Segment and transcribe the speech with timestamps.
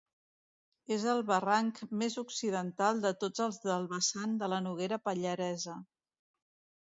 [0.93, 5.77] És el barranc més occidental de tots els del vessant de la Noguera Pallaresa.